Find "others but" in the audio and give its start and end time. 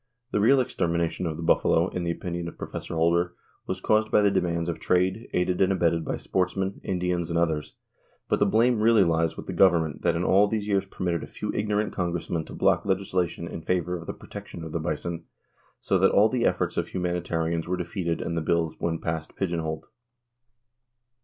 7.37-8.39